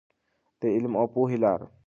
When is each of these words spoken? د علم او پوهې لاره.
د 0.59 0.61
علم 0.75 0.93
او 1.01 1.07
پوهې 1.13 1.37
لاره. 1.43 1.67